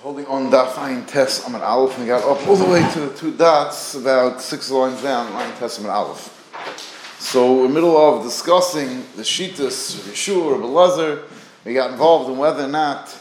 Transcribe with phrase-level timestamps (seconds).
[0.00, 3.00] holding on that fine test Amar Aleph and we got up all the way to
[3.00, 7.18] the two dots, about six lines down, line test Amar Aleph.
[7.18, 11.24] So in the middle of discussing the Shitas, Yeshua, Rabbi Lazar.
[11.66, 13.14] We got involved in whether or not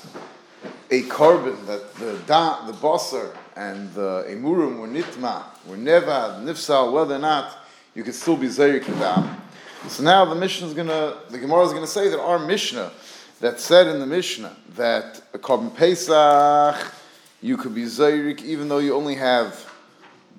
[0.89, 6.93] a korban that the da, the basar and the emurim were nitma, were nevad, nifsal,
[6.93, 7.57] whether or not
[7.93, 9.41] you could still be zayik dam.
[9.89, 12.93] So now the Mishnah is gonna, the Gemara is gonna say that our Mishnah
[13.39, 16.93] that said in the Mishnah that a korban pesach
[17.41, 19.66] you could be zayik even though you only have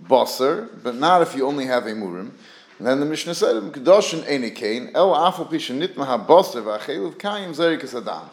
[0.06, 2.30] basar, but not if you only have emurim.
[2.78, 7.84] And then the Mishnah said, "Kedoshin enikein el afal pisha nitma habasar v'achelav kayim zayik
[7.94, 8.30] adam."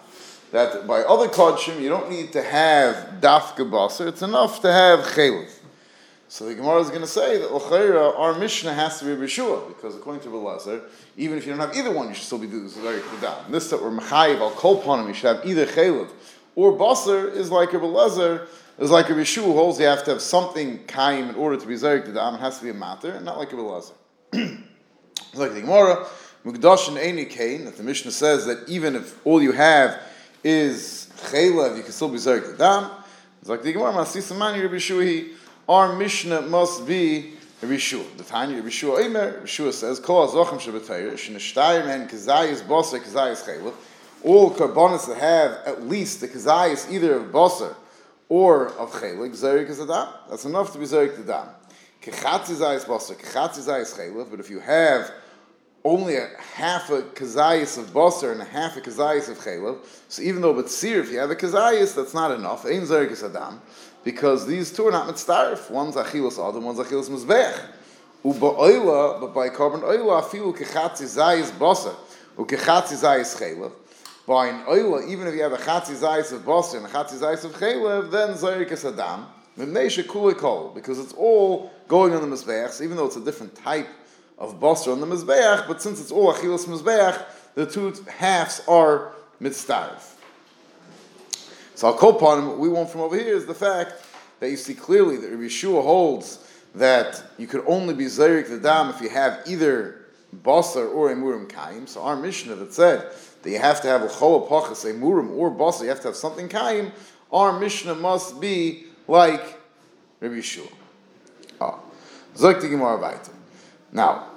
[0.52, 5.00] That by other kodshim you don't need to have dafka basar; it's enough to have
[5.02, 5.57] chelav.
[6.30, 9.66] So the Gemara is going to say that L'chaira, our Mishnah has to be Rishua,
[9.70, 10.82] because according to Belazar,
[11.16, 13.50] even if you don't have either one, you should still be doing Kedam.
[13.50, 16.10] This that we're Mechayiv, al Kolponim, you should have either Chaylev
[16.56, 18.46] or Basar is like a Belazar,
[18.78, 21.66] is like a Rishua who holds you have to have something Kaim in order to
[21.66, 23.94] be Zayik Kedam, it has to be a matter, and not like a Belazar.
[24.34, 26.06] like the Gemara,
[26.44, 30.02] Mugdash and Eini Kain, that the Mishnah says that even if all you have
[30.44, 32.92] is Chaylev, you can still be Zayik Kedam.
[33.40, 35.30] It's like the Gemara, Masisamani Rabbi Shuhi,
[35.68, 38.06] our Mishnah must be Rishua.
[38.18, 43.74] The Tanya Rishua Eimer, Rishua says, Kol Azochem Shabbatayr, Shinashtayim and Kazayis Boser, Kazayis Chaylev.
[44.24, 47.76] All korbanos that have at least the Kazayis either of Boser
[48.30, 50.10] or of Chaylev, Zerik is Adam.
[50.30, 51.50] That's enough to be Zerik Adam.
[52.02, 55.12] Kechatzi Zayis Boser, Kechatzi Zayis Chaylev, but if you have
[55.84, 59.80] only a half a kazayis of basar and a half a kazayis of chaylev.
[60.10, 62.66] So even though batzir, if you have a kazayis, that's not enough.
[62.66, 63.62] Ein zerikis adam,
[64.08, 65.70] because these two are not mitzdarif.
[65.70, 67.60] One's achilas adam, one's achilas mizbech.
[68.24, 71.94] Uba but by korban oila, afilu kechatzi zayis basar,
[72.38, 73.74] u kechatzi zayis chaylev.
[74.26, 77.20] By an oila, even if you have a chatzi zayis of basar and a chatzi
[77.20, 79.26] zayis of chaylev, then zerikis adam.
[80.74, 83.90] Because it's all going on the mizbech, even though it's a different type
[84.38, 87.22] of basar on the mizbeach, but since it's all achilas mizbeach,
[87.56, 89.12] the two halves are
[89.42, 90.17] mitzdarif.
[91.78, 94.04] So I'll upon what we want from over here is the fact
[94.40, 96.40] that you see clearly that Rabbi Yeshua holds
[96.74, 100.08] that you could only be zayrik the dam if you have either
[100.42, 101.86] basar or emurim kaim.
[101.86, 103.12] So our Mishnah that said
[103.44, 106.16] that you have to have a chol pachas emurim or basar, you have to have
[106.16, 106.92] something kaim.
[107.32, 109.60] Our Mishnah must be like
[110.20, 110.72] Rabbi Yeshua.
[111.62, 111.78] Ah.
[112.40, 113.34] Weiter.
[113.92, 114.30] Now,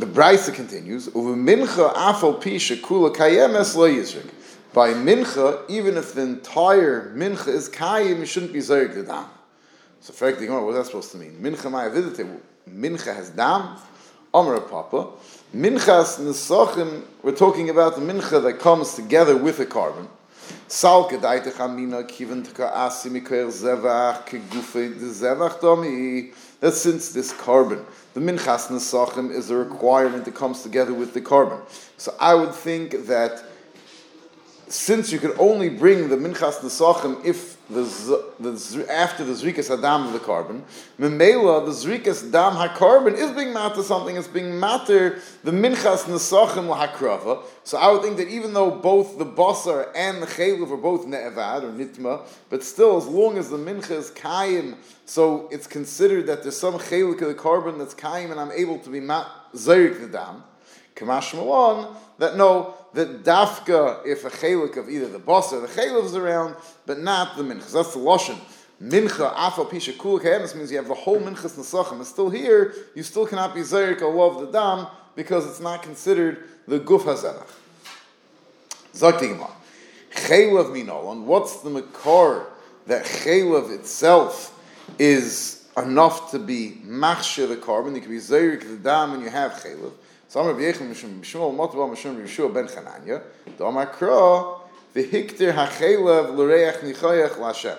[0.00, 4.30] the Brisa continues, mincha afal pi shekula kayemes lo yizrik.
[4.72, 9.26] By mincha, even if the entire mincha is kayim, it shouldn't be zayik the dam.
[10.00, 11.32] So, frankly, oh, what's that supposed to mean?
[11.40, 13.76] Mincha maya vidite, mincha has dam,
[14.32, 15.10] Amr Papa.
[15.54, 20.08] Minchas nesachim, we're talking about the mincha that comes together with the korban.
[20.68, 26.32] Sal kedaita chamina kiven tka asi mikoyer zevach kegufe de zevach domi.
[26.60, 27.84] That since this korban,
[28.14, 31.60] the minchas nesachim is a requirement that comes together with the korban.
[31.98, 33.44] So I would think that
[34.72, 37.82] since you could only bring the minchas nesachim if the,
[38.40, 40.62] the after the zrikas adam of the korban,
[40.98, 44.16] memela the zrikas dam hakorban is being matter something.
[44.16, 47.44] It's being matter the minchas nesachim hakrava.
[47.64, 51.06] So I would think that even though both the basar and the chaylev are both
[51.06, 56.26] ne'evad or nitma, but still as long as the mincha is kayim, so it's considered
[56.28, 59.26] that there's some chaylik of the korban that's kayim, and I'm able to be mat
[59.54, 60.44] zayik the dam.
[60.94, 65.68] Kamash Malon, that no, that dafka, if a chelik of either the boss or the
[65.68, 67.72] chaylev is around, but not the minchas.
[67.72, 68.38] That's the lashon.
[68.82, 72.00] Mincha afa pisha kul means you have the whole minchas nesachim.
[72.00, 72.74] It's still here.
[72.94, 77.48] You still cannot be zayik love the dam because it's not considered the guf hazanach.
[78.92, 79.50] Zaktigma.
[80.14, 81.24] Chaylev minolon.
[81.24, 82.46] What's the makar
[82.86, 84.58] that chaylev itself
[84.98, 87.94] is enough to be machshir the korban?
[87.94, 89.92] You can be zayik the dam and you have chaylev.
[90.32, 93.22] Some of Yechim Mishum Mishmol Motva Mishum Yeshua ben Chananya.
[93.58, 94.62] The Omar Kro
[94.94, 97.76] v'hiktir hachelev l'reich nichoyach l'Hashem.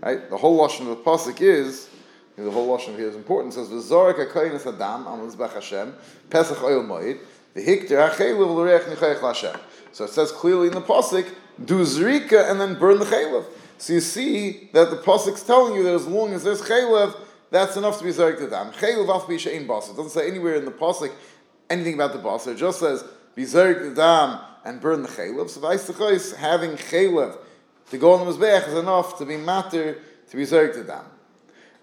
[0.00, 0.28] Right.
[0.28, 1.88] The whole lashon of the pasuk is
[2.36, 3.54] the whole lashon here is important.
[3.54, 5.94] It says v'zorik hakoyin adam am l'zbach Hashem
[6.28, 7.20] Pesach oil moed
[7.54, 9.60] v'hiktir hachelev l'reich nichoyach l'Hashem.
[9.92, 11.32] So it says clearly in the pasuk
[11.64, 13.44] do zrika and then burn the chaylev.
[13.78, 17.14] So you see that the pasuk's telling you that as long as there's chaylev,
[17.52, 18.72] that's enough to be zorik the dam.
[18.72, 19.88] Chaylev af b'yishayin bas.
[19.88, 21.12] It doesn't say anywhere in the pasuk
[21.72, 22.46] anything about the boss.
[22.46, 23.04] It just says
[23.36, 25.50] bizarik the dam and burn the chaylev.
[25.50, 27.36] So vayis having chaylev
[27.90, 29.98] to go on the mizbeach is enough to be matter
[30.30, 31.04] to be zarik the dam.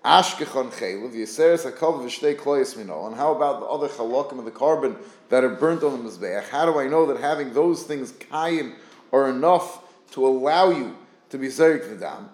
[0.05, 3.07] Ashkechon chaylev yiseres hakov v'shtei kloyes minol.
[3.07, 4.95] And how about the other chalokim of the korban
[5.29, 6.49] that are burnt on the mizbeach?
[6.49, 8.75] How do I know that having those things kayim
[9.11, 10.95] are enough to allow you
[11.31, 12.29] to be zarik the dam?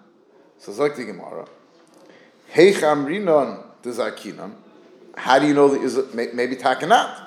[0.60, 1.48] So Zak the Gemara.
[2.54, 4.54] Rinon dezakinan.
[5.18, 7.25] How do you know that is maybe takanat?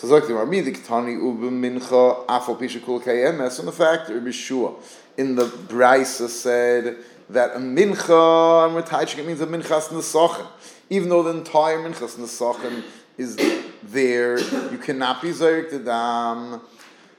[0.00, 0.46] So Zak the Gemara.
[0.46, 3.58] Mi diktani ubu mincha afal pishakul kayemes.
[3.58, 4.72] And the fact that Rabbi Shua
[5.18, 6.96] in the Brisa said
[7.28, 10.46] that a mincha and we're means a minchas nesachen.
[10.88, 12.82] Even though the entire minchas nesachen
[13.18, 13.36] is
[13.82, 14.38] there,
[14.72, 16.62] you cannot be zayik the dam.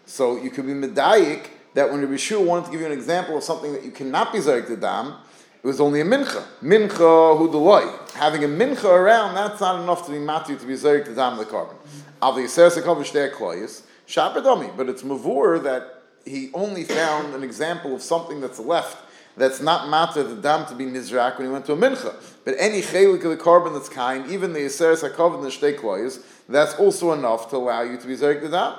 [0.07, 3.37] So you could be medayik that when Rabbi Shua wanted to give you an example
[3.37, 5.17] of something that you cannot be zayik the dam,
[5.63, 6.43] it was only a mincha.
[6.63, 11.05] Mincha the Having a mincha around, that's not enough to be matu to be zayik
[11.05, 11.75] the dam the korban.
[12.21, 17.43] Obviously, says a korban shtei kloyis, shabadomi, but it's mavur that he only found an
[17.43, 18.97] example of something that's left
[19.37, 22.13] that's not matter the dam to be nizrak when he went to a mincha.
[22.43, 26.25] But any chelik of the korban that's kind, even the yiseres hakov and the shtei
[26.49, 28.75] that's also enough to allow you to be zerik the dam.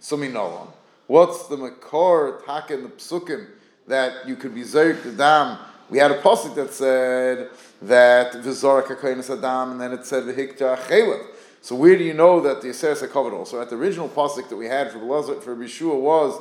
[0.00, 0.72] So know
[1.06, 3.46] What's the makor tak in the psukim
[3.86, 5.58] that you could be zerik the dam?
[5.88, 7.48] We had a pasuk that said
[7.82, 11.24] that v'zorak hakoynes adam, and then it said v'hikta chelik.
[11.60, 13.60] So where do you know that the yiseres hakov also?
[13.60, 16.40] At the original pasuk that we had for the for Bishua was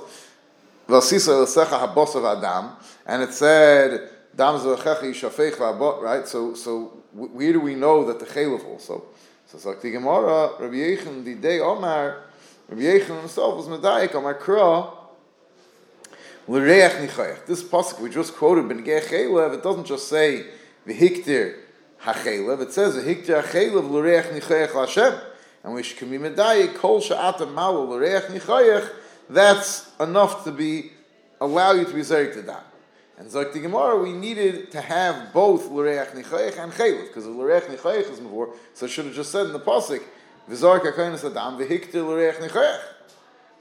[0.87, 2.71] Vasisa lesecha habosav adam,
[3.05, 6.01] and it said dam zechecha yishafech v'abot.
[6.01, 6.27] Right.
[6.27, 9.03] So so where do we know that the chaylev also?
[9.47, 12.23] So it's like the Gemara, Rabbi Yechon, the day Omar,
[12.67, 14.91] Rabbi Yechon himself was medayik Omar Kra.
[16.47, 17.45] Nichayach.
[17.45, 20.45] This pasuk we just quoted, ben it doesn't just say
[20.87, 21.55] v'hiktir
[22.01, 25.19] hachaylev, it says v'hiktir hachaylev l'reach nichayach l'Hashem.
[25.63, 28.89] And we should be medayik kol sha'atam malo l'reach nichayach
[29.29, 30.91] that's enough to be
[31.41, 32.65] allow you to be zerik to that.
[33.17, 37.63] And Zok the Gemara, we needed to have both l'reach nichayich and chaylev, because l'reach
[37.63, 40.03] nichayich is before, so I should have just said in the pasuk,
[40.47, 42.81] v'zark ha'kainis adam v'hiktir l'reach nichayich.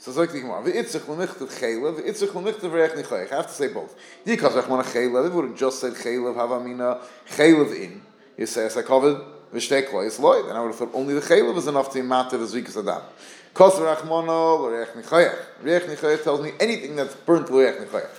[0.04, 3.32] So it's Zok the Gemara, v'itzich l'michtav chaylev, v'itzich l'michtav l'reach nichayich.
[3.32, 3.96] I have to say both.
[4.22, 8.02] Because Rachman chaylev, it would have just said chaylev havamina chaylev in.
[8.36, 9.16] You say, as I covered,
[9.54, 12.36] v'shtei klois loy, then I would have thought only the chaylev is enough to matter
[12.36, 13.02] the zvikas adam.
[13.54, 15.38] Kos rachmono l'reich nichayach.
[15.62, 18.18] Reich nichayach tells me anything that's burnt l'reich nichayach.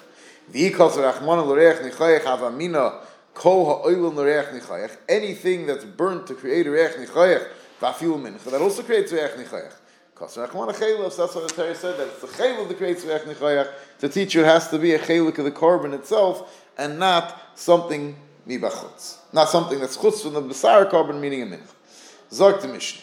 [0.51, 2.95] V'i kos rachmono l'reich nichayach avamina
[3.35, 4.97] kol ha'oilun l'reich nichayach.
[5.07, 7.45] Anything that's burnt to create a reich nichayach,
[7.79, 9.73] v'afil mincha, that also creates reich nichayach.
[10.17, 13.69] That's what the Torah said, that it's the chaylev that creates reich nichayach.
[13.99, 18.15] To teach has to be a chaylik of the korban itself, and not something
[18.47, 19.17] mibachutz.
[19.33, 21.73] Not something that's chutz from the besar korban, meaning a mincha.
[22.31, 23.01] Zog to Mishnah.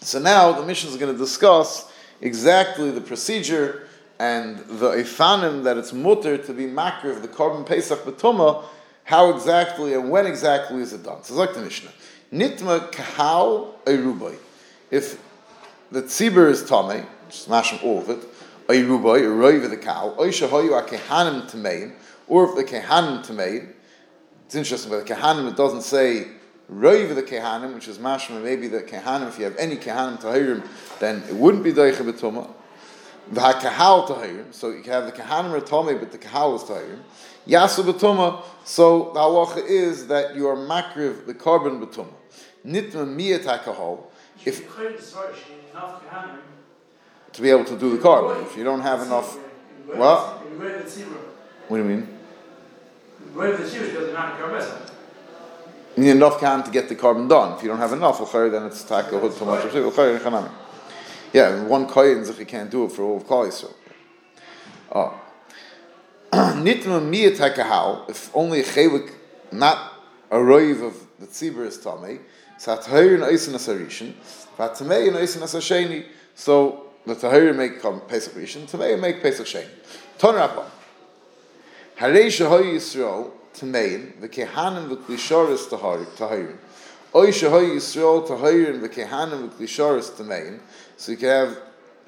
[0.00, 1.90] So now the Mishnah is going to discuss
[2.20, 3.88] exactly the procedure
[4.20, 8.64] and the ifanim that it's mutter to be makr of the korban pesach betuma,
[9.02, 11.24] how exactly and when exactly is it done.
[11.24, 11.90] So like the Mishnah,
[12.32, 14.36] nitma kahal erubai.
[14.90, 15.20] If
[15.90, 18.20] the tzibur is tame, smash all of it,
[18.68, 21.94] erubai, eroiv the cow, oishahoyu akehanim tamein,
[22.26, 23.72] or if the kehanim tamein,
[24.46, 26.28] it's interesting, but the kehanim it doesn't say
[26.70, 30.66] Roiv the Kehanim, which is mashma, maybe the Kehanim, if you have any Kehanim Tahirim,
[30.98, 32.52] then it wouldn't be B'tumah.
[33.32, 37.00] The HaKahal Tahirim, so you can have the Kehanim Ratome, but the Kahal is Tahirim.
[37.46, 42.12] Yasu B'tumah, so the halacha is that you are makriv the korban B'tumah.
[42.66, 44.02] Nitma Miyat HaKahal,
[44.44, 44.68] if
[47.32, 49.36] to be able to do the korban, if you don't have enough,
[49.94, 50.38] what?
[51.68, 52.08] What do you mean?
[55.96, 57.56] You need enough can to get the korban done.
[57.56, 59.72] If you don't have enough, then it's taka too much.
[61.32, 63.50] Yeah, one koyin if you can't do it for all of Klal ah.
[63.50, 63.74] Yisrael.
[64.90, 65.20] Oh.
[66.32, 69.12] Nitma miyat hakahal, if only a chelik,
[69.52, 69.92] not
[70.30, 72.20] a roiv of the tzibur is tamei,
[72.58, 73.18] so tahir
[77.06, 79.68] the tahir make Pesach Rishon, tamei make Pesach Sheni.
[80.18, 80.66] Ton Rabban.
[81.98, 86.56] Harei shahoy Yisrael, Tamein, the Kehanim, the Klisharis Tahirin.
[87.14, 90.60] Oy Shahoy Yisrael Tahirin, the Kehanim, the Klisharis Tamein.
[90.96, 91.58] So you can have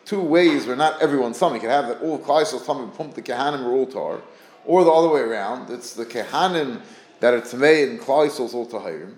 [0.05, 1.55] two ways where not everyone's some.
[1.55, 4.21] You can have that all Klaisel Tamim pump the Kehanim are all Tar,
[4.65, 5.71] or the other way around.
[5.71, 6.83] It's the Kehanim
[7.21, 9.15] that are Tamein and Klaisel's all Tahirin.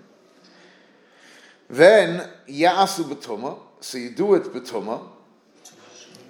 [1.73, 5.07] Then Yasu Batuma, so you do it Batuma,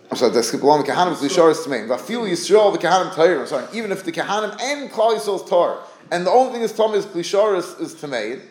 [0.09, 1.89] I'm sorry, the Skippalon, the Kahanim, the Lisharis Tmein.
[1.89, 3.41] Vafil Yisrael, the Kahanim Torah.
[3.41, 6.71] I'm sorry, even if the Kahanim and Klal Yisrael's Torah, and the only thing is
[6.71, 8.41] Tom is Lisharis is Tmein,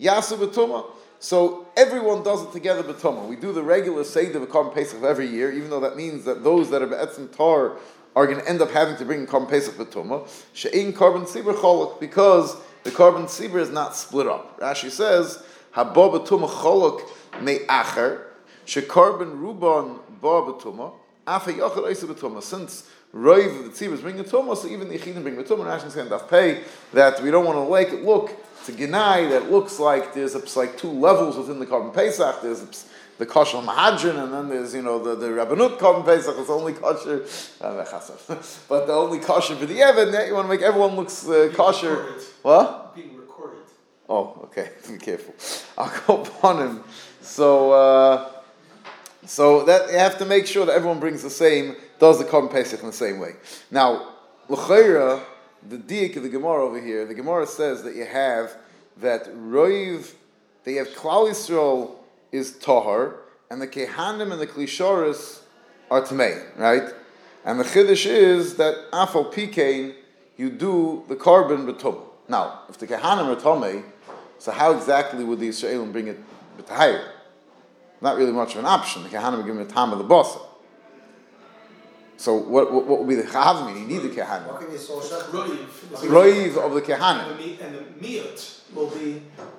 [0.00, 0.86] Yasu B'tuma.
[1.18, 3.28] So everyone does it together B'tuma.
[3.28, 6.42] We do the regular Seder of Korban Pesach every year, even though that means that
[6.42, 7.76] those that are Be'etzim Torah
[8.16, 10.26] are going to end up having to bring Korban Pesach B'tuma.
[10.54, 14.58] She'in Korban Tzibur Cholok, because the Korban Tzibur is not split up.
[14.58, 15.42] Rashi says,
[15.74, 17.02] Habo B'tuma Cholok
[17.40, 18.22] Me'acher,
[18.64, 20.92] She'korban Ruban Ba B'tuma,
[22.42, 25.66] since Roiv the tzibas bring the tumah, so even the yichidim bring the tumah.
[25.66, 26.62] Rashi saying daf pay
[26.92, 28.30] that we don't want to make it look
[28.66, 32.40] to genai that looks like there's a, like two levels within the korban pesach.
[32.40, 32.68] There's a,
[33.18, 36.72] the kosher mahadrin, and then there's you know the the rabbanut korban pesach is only
[36.72, 37.24] kosher,
[37.60, 37.84] uh,
[38.68, 40.14] but the only kosher for the evan.
[40.28, 42.14] You want to make everyone looks uh, kosher.
[42.42, 42.96] What?
[44.10, 44.70] Oh, okay.
[44.90, 45.34] Be careful.
[45.78, 46.84] I'll go upon him.
[47.22, 48.30] So, uh,
[49.24, 52.50] so that you have to make sure that everyone brings the same, does the korban
[52.50, 53.34] pesach in the same way.
[53.70, 54.14] Now,
[54.48, 55.22] l'chayra,
[55.68, 58.56] the diak of the Gemara over here, the Gemara says that you have
[58.96, 60.14] that roiv,
[60.66, 61.92] you have klal Yisrael
[62.32, 63.16] is tahar,
[63.50, 65.40] and the kehanim and the klishoris
[65.90, 66.92] are tamei, right?
[67.44, 69.94] And the chiddush is that afal pikein,
[70.36, 72.00] you do the korban betum.
[72.28, 73.82] Now, if the kehanim are tamei,
[74.40, 76.18] so how exactly would the Israelim bring it
[76.56, 77.04] b'tahir?
[78.00, 79.02] Not really much of an option.
[79.02, 80.38] The kehanim are given the time of the boss.
[82.16, 83.76] So what, what, what would be the mean?
[83.82, 84.46] You need the kehanim.
[84.46, 85.24] How can you so shach?
[85.24, 86.56] Roiv.
[86.56, 87.62] Of the kehanim.
[87.62, 89.58] and the miut will be still have a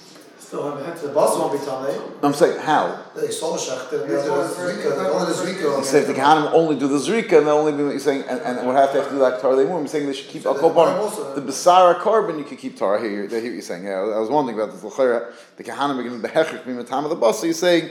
[0.00, 2.00] head to The boss won't be tamei.
[2.22, 3.04] I'm saying how?
[3.14, 3.90] The so shach.
[3.90, 5.10] The zrika.
[5.10, 5.78] Only the zrika.
[5.78, 8.40] You say the kehanim only do the zrika, and they only be you're saying, and,
[8.40, 10.54] and would have to have to do that Torah You're saying they should keep a
[10.54, 13.00] the kol Torah also- The besara korban you could keep Torah.
[13.00, 13.84] Here, you- I hear what you're saying.
[13.84, 14.82] Yeah, I was wondering about this.
[14.84, 17.40] L'chayra, The kehanim are given the hechrik being the time of the boss.
[17.40, 17.90] So you're saying.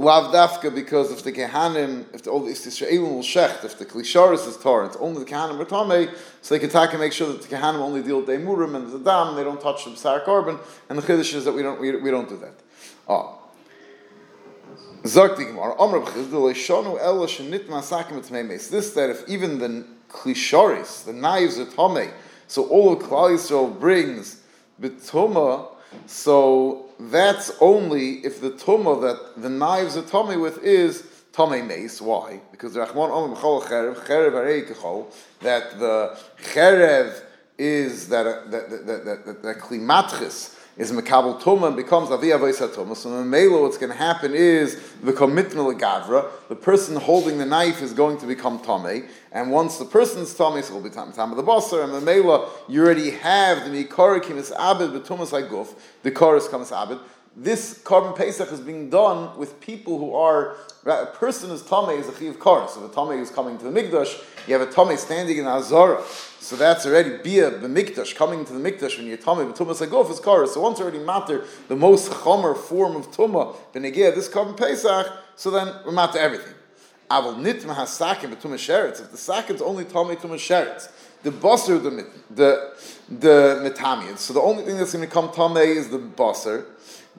[0.00, 4.48] Lav dafka because if the kehanim, if the the Israelim will shecht, if the klisharis
[4.48, 7.30] is Torah, it's only the kehanim are tamei, so they can take and make sure
[7.30, 9.90] that the kehanim only deal with the emurim and the dam, they don't touch the
[9.90, 12.54] b'sar korban, and the chiddush is that we don't we, we don't do that.
[13.08, 13.42] Oh.
[15.06, 18.70] Zog the Gemara, Amr b'chizd, leishonu ela shenit masakim et memes.
[18.70, 22.10] This that if even the klisharis, the knives are tamei,
[22.46, 24.40] so all of Klal Yisrael brings
[24.80, 25.68] bituma,
[26.06, 32.00] so that's only if the tumah that the knives are tummy with is tummy mace.
[32.00, 32.40] Why?
[32.50, 35.06] Because the Rachman Omer b'chol cherev, cherev arei kechol,
[35.40, 37.22] that the cherev
[37.56, 42.28] is that that that that that, that, that klimatchis is mekabel tumah and becomes avi
[42.28, 42.96] avoisa tumah.
[42.96, 46.26] So in Mela, what's going to happen is the commitment gavra.
[46.48, 50.62] The person holding the knife is going to become tummy, and once the person's tummy,
[50.62, 51.84] so it will be time of the bosser.
[51.84, 55.74] And Mela, you already have the mikara kimis abed betumas aguf.
[56.02, 56.98] The chorus comes abed.
[57.36, 62.08] This korban pesach is being done with people who are a person is tame is
[62.08, 62.76] a chiv chorus.
[62.76, 65.50] If a tame is coming to the mikdash, you have a tame standing in the
[65.50, 66.02] azara.
[66.40, 69.46] So that's already bia the mikdash coming to the mikdash when you're tame.
[69.46, 70.54] But tumas agof is chorus.
[70.54, 75.06] So once already matter the most chomer form of tuma benegir this korban pesach.
[75.36, 76.54] So then we matter everything.
[77.10, 79.00] Aval nitma hasakim betumas sheretz.
[79.00, 80.90] If the sakim's only tame tumas sheretz,
[81.22, 82.74] the bosser the the
[83.08, 84.16] the mitamian.
[84.18, 86.64] So the only thing that's going to come tame is the bosser.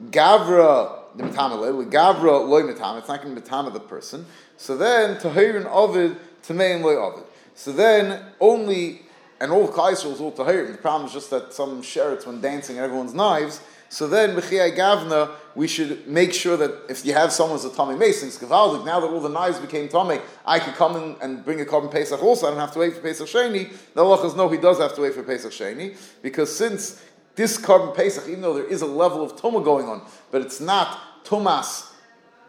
[0.00, 2.98] Gavra the mitama le, gavra loy mitama.
[2.98, 4.26] It's not going to mitama the person.
[4.56, 7.24] So then tahirin ovid tamein loy ovid.
[7.54, 9.02] So then only
[9.40, 10.72] and all kaisers all tahirin.
[10.72, 13.60] The problem is just that some sherets when dancing and everyone's knives.
[13.88, 17.94] So then b'chiyai gavna we should make sure that if you have someone a tummy
[17.94, 18.86] mason, it's gavaldik.
[18.86, 21.90] Now that all the knives became tummy, I could come in and bring a korban
[21.90, 22.46] pesach also.
[22.46, 23.70] I don't have to wait for pesach sheni.
[23.92, 27.02] The is no, he does have to wait for pesach sheni because since
[27.34, 30.60] this korban pesach, even though there is a level of tuma going on, but it's
[30.60, 31.92] not tumas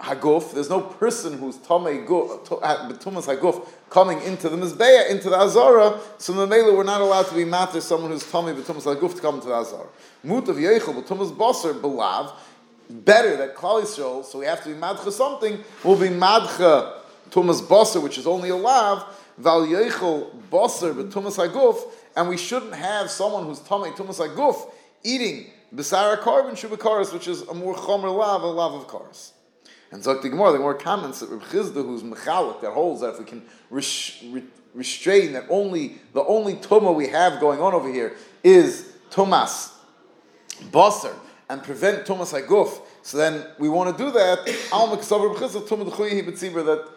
[0.03, 0.53] haguf.
[0.53, 5.37] There's no person who's tamei guf, tumas uh, haguf coming into the mizbeah, into the
[5.37, 5.99] azara.
[6.17, 9.21] So the mele we're not allowed to be matter someone who's tamei b'tumas haguf to
[9.21, 9.87] come to the azara.
[10.23, 12.33] Mut of yeichel b'tumas baser belav.
[12.89, 15.63] Better that Klal Yisrael, so we have to be madcha something.
[15.83, 16.99] Will be madcha
[17.29, 19.05] tumas baser, which is only a lav.
[19.37, 21.79] Val yeichel baser b'tumas haguf,
[22.17, 24.69] and we shouldn't have someone who's tamei tumas haguf
[25.03, 29.31] eating Besara korban shubakaris, which is a more chomer lav, a lav of karis.
[29.91, 33.13] And Zok the Gemara, the Gemara comments that Reb Chizda, who's mechalik, that holds that
[33.13, 34.43] if we can res- re-
[34.73, 39.71] restrain that only the only tuma we have going on over here is tumas
[40.71, 41.15] basar
[41.49, 42.81] and prevent tumas haguf.
[43.01, 44.45] So then we want to do that.
[44.45, 44.55] That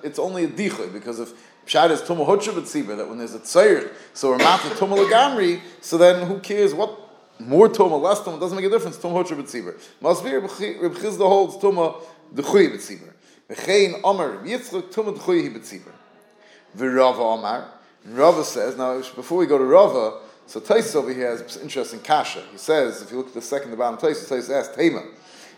[0.02, 1.32] it's only a dichuy because if
[1.66, 5.60] Pshat is tuma hutcha betzibur that when there's a tzayir, so we're matzah tuma legamri.
[5.80, 7.05] So then who cares what
[7.38, 8.97] more tuma, less tuma, doesn't make a difference.
[8.97, 9.78] Tuma hutcha betzibur.
[10.02, 10.43] Masvir
[10.83, 12.00] Reb Chizda holds tuma
[12.35, 13.12] d'chuyi betzibur.
[13.50, 15.93] V'chein Omer Yitzchak tuma d'chuyi betzibur.
[16.76, 17.69] V'Rava Omar.
[18.05, 22.00] And Rava says, now before we go to Rava, so Tais over here has interesting
[22.00, 22.40] kasha.
[22.52, 25.02] He says, if you look at the second, the bottom Tais, Tais asks, Tema,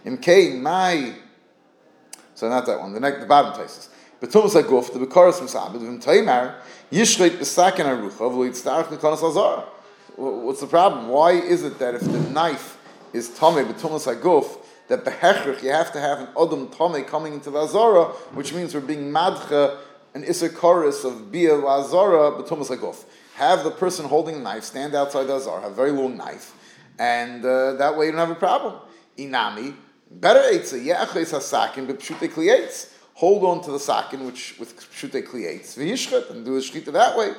[0.04, 1.12] in Kain, my,
[2.34, 3.90] so not that one, the, next, the bottom Tais.
[4.20, 6.54] Betumas aguf, the Bekaris Musabed, Vim Taimar,
[6.90, 9.66] Yishreit Besakin Arucha, V'lo Yitztarach Nikonas Azara.
[10.18, 11.06] What's the problem?
[11.06, 12.76] Why is it that if the knife
[13.12, 14.58] is Tomei, Betumas aguf,
[14.88, 18.74] that behechrich, you have to have an Odom Tomei coming into the Azara, which means
[18.74, 19.78] we're being madcha
[20.14, 23.04] an Isser Chorus of Bia Lazara B'Tumas Aguf.
[23.36, 26.52] Have the person holding the knife stand outside the Azar, have a very long knife,
[26.98, 28.74] and uh, that way you don't have a problem.
[29.16, 29.72] Inami,
[30.10, 32.92] better Eitza, Ye'achles HaSakin B'Pshute Klietz.
[33.14, 37.16] Hold on to the sakin, which with Pshute Klietz, V'yishchet, and do a shkita that
[37.16, 37.34] way.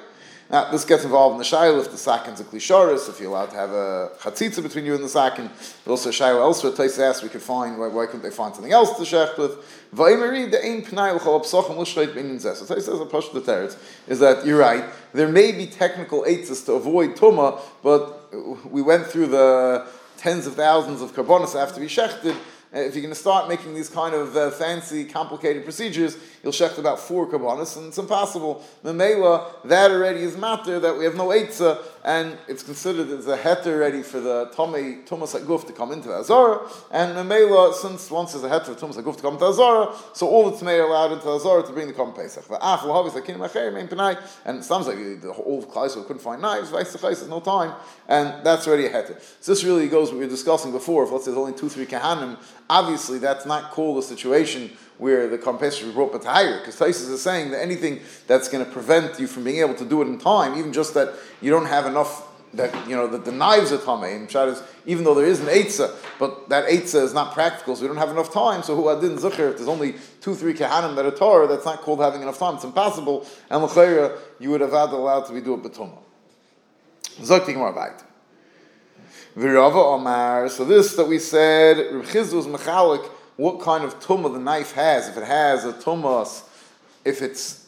[0.52, 3.52] Now, this gets involved in the shayla if the sakin's a klisharis, if you're allowed
[3.52, 5.48] to have a chatzitza between you and the sakin.
[5.86, 8.56] But also a shayla elsewhere, Tais asked, we could find, why, why couldn't they find
[8.56, 9.64] something else to shech with?
[9.96, 10.06] So
[12.66, 13.78] Tais says, a push the teretz,
[14.08, 18.34] is that you're right, there may be technical eitzes to avoid tuma, but
[18.66, 19.86] we went through the
[20.18, 22.36] tens of thousands of korbanos after to be shechted,
[22.72, 26.78] if you're going to start making these kind of uh, fancy, complicated procedures, you'll shecht
[26.78, 28.64] about four kabbanas, and it's impossible.
[28.84, 33.38] Memela, that already is matter, that we have no eitzah, and it's considered as a
[33.38, 38.10] heter already for the Tomei, Tumas Aguf to come into the Azara, and Memela, since
[38.10, 40.58] once there's a heter for Tumas Aguf to come into the Azara, so all the
[40.58, 42.48] Tmei are allowed into Azara to bring the Kom Pesach.
[42.48, 46.22] The Af, Lahavis, Akin Macher, Mein Penai, and it sounds like the whole Klaisel couldn't
[46.22, 47.74] find knives, Vice there's no time,
[48.08, 49.22] and that's already a heter.
[49.42, 51.70] So this really goes what we were discussing before, if let's say there's only two,
[51.70, 52.38] three Kahanim,
[52.70, 57.22] Obviously, that's not called a situation where the compensation brought but higher, because Taisus is
[57.22, 60.20] saying that anything that's going to prevent you from being able to do it in
[60.20, 63.78] time, even just that you don't have enough that you know that the knives are
[63.78, 67.84] tamei and even though there is an eitzah, but that eitzah is not practical, so
[67.84, 68.64] we don't have enough time.
[68.64, 71.82] So who adin zucher if there's only two three kahanim that are Torah, that's not
[71.82, 72.56] called having enough time.
[72.56, 73.28] It's impossible.
[73.50, 76.00] And l'chayra you would have had allowed to be do it betuma.
[77.22, 78.04] Zok more about.
[79.38, 80.50] Virava Omar.
[80.50, 83.08] So this that we said, Reb Chizdu's mechalik,
[83.40, 85.08] what kind of tumah the knife has.
[85.08, 86.44] If it has a tumas,
[87.06, 87.66] if it's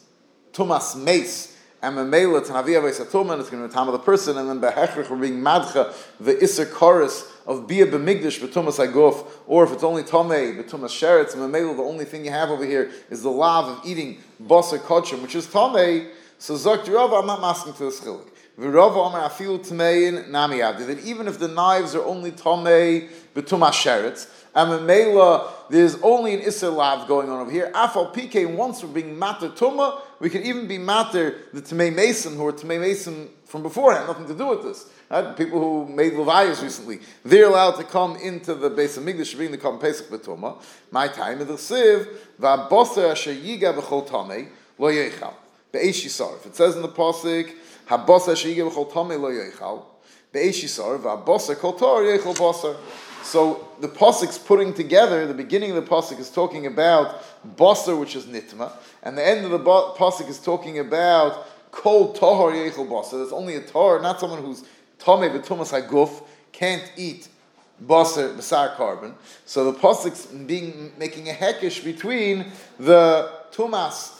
[0.52, 4.50] tumas mace, and memela tanavia tumah, it's going to be time of the person, and
[4.50, 9.72] then behechrich we're being madcha the iser chorus of bia b'migdash b'tumas aguf, or if
[9.72, 13.22] it's only tomei b'tumas sheretz, and memela the only thing you have over here is
[13.22, 16.10] the lav of eating basar kachim, which is tomei.
[16.36, 18.28] So zok I'm not asking to the chilik.
[18.58, 26.40] That even if the knives are only tomei betuma sheretz, and memela there's only an
[26.40, 27.70] iser lav going on over here.
[27.74, 32.36] Afal pk once we're being matter tuma, we can even be matter the tamei mason
[32.36, 34.86] who are tamei mason from beforehand, nothing to do with this.
[35.10, 35.36] Right?
[35.36, 39.50] People who made levayas recently, they're allowed to come into the base of Migdash, bring
[39.50, 40.56] the come pesach betuma.
[40.90, 42.08] My time is the siv
[42.40, 45.34] va'boser asher yiga b'chol tamei lo yechal
[45.70, 47.52] be'esh If it says in the pasuk
[47.88, 49.84] Habasa sheyigev chol tamei lo yoichal.
[50.32, 52.76] Be'eshisar v'habasa kol tor basar.
[53.22, 55.26] So the pasuk's putting together.
[55.26, 57.22] The beginning of the pasuk is talking about
[57.56, 62.52] basar, which is nitma, and the end of the pasuk is talking about kol tahor
[62.52, 63.12] yoichal basar.
[63.12, 64.64] There's only a tar, not someone who's
[64.98, 67.28] tamei b'tumas haguf can't eat
[67.84, 69.14] basar basar korban.
[69.46, 72.46] So the pasuk's being making a hekish between
[72.78, 74.18] the tumas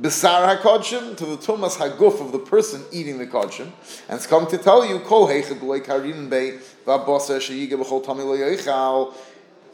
[0.00, 3.72] Besar HaKodshim to the Tumas HaGuf of the person eating the Kodshim.
[4.08, 6.52] And it's come to tell you, Kol Karin Bei
[6.86, 9.14] Tami Lo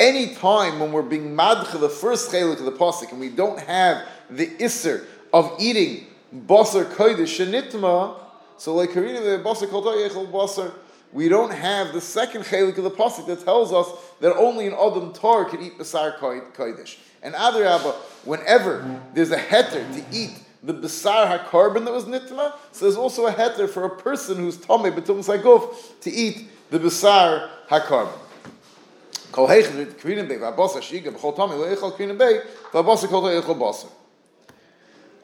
[0.01, 3.59] Any time when we're being madcha the first chelik of the pasuk and we don't
[3.61, 8.19] have the iser of eating basar kodesh shenitma,
[8.57, 10.73] so like karina the basar kol basar,
[11.15, 13.89] we don't have the second chelik of the pasuk that tells us
[14.21, 16.97] that only an adam tor can eat basar kodesh.
[17.23, 22.85] And Adarabba, whenever there's a heter to eat the besar hakarbon that was nitma, so
[22.85, 27.49] there's also a heter for a person who's tomei betum saguf to eat the besar
[27.71, 28.19] hakarbon.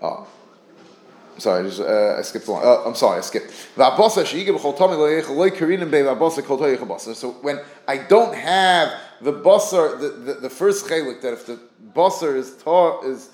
[0.01, 0.27] Oh.
[1.41, 2.65] Sorry, I, just, uh, I skipped along.
[2.65, 3.51] Uh, I'm sorry, I skipped.
[3.51, 3.91] So
[7.41, 11.59] when I don't have the basar, the, the, the first chelik, that if the
[11.95, 13.31] basar is tar is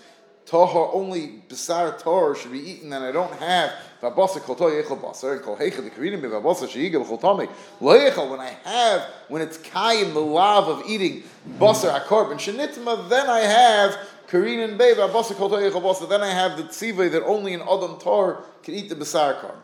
[0.46, 5.00] tahor only basar tar should be eaten, and I don't have v'abasar kol toh yechol
[5.00, 7.48] basar and kol heichel the karinim v'abasar sheyiga v'chol tamei
[7.80, 11.24] lo when I have when it's kayim the love of eating
[11.58, 16.56] basar akarban shenitma then I have karin and v'abasar kol toh yechol then I have
[16.56, 19.56] the tzivay that only an adam tar can eat the basar Karm.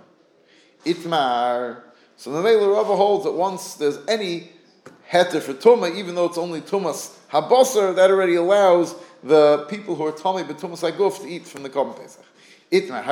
[0.85, 1.83] itmar
[2.16, 4.51] so the Mela Rava holds that once there's any
[5.11, 8.94] heter for tuma even though it's only tumas Habasar, that already allows
[9.25, 12.25] the people who are Tommy Betumas Aguf to eat from the Korban Pesach.
[12.70, 13.05] Itmar.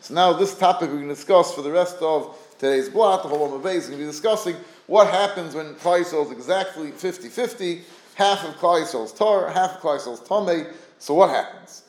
[0.00, 3.28] So now this topic we're going to discuss for the rest of today's blot, the
[3.30, 7.80] whole Olam is going to be discussing what happens when Klai is exactly 50-50,
[8.14, 11.82] half of Klai is Tar, half of Klai is Tomei, so what happens?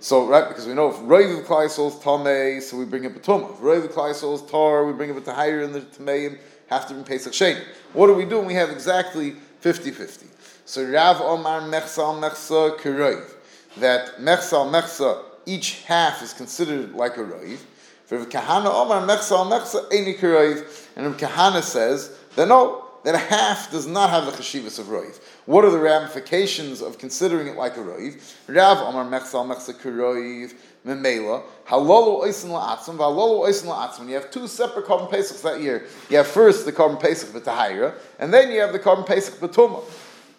[0.00, 3.16] So, right, because we know if Rav of Klai is Tomei, so we bring up
[3.16, 3.54] a Tumah.
[3.54, 6.38] If Rav of Klai is Tar, we bring up a Tahir in the Tameim,
[6.68, 7.62] have to bring Pesach Sheni.
[7.92, 8.40] What do we do?
[8.40, 10.26] We have exactly 50-50.
[10.64, 13.34] So Rav Omar Mechsa Mechsa Kiroiv.
[13.80, 17.58] that mechsa mechsa, each half is considered like a roiv.
[18.06, 23.70] For Kahana Omar mechsa mechsa any roiv, and Kahana says that no, that a half
[23.70, 25.20] does not have the cheshivas of roiv.
[25.46, 28.20] What are the ramifications of considering it like a roiv?
[28.48, 30.54] Rav Omar mechsa mechsa roiv
[30.86, 34.08] memela halalu oisin la'atzim v'halalu oisin la'atzim.
[34.08, 35.86] You have two separate korban pesachs that year.
[36.10, 39.84] You have first the korban pesach b'tahira, and then you have the korban pesach b'tumah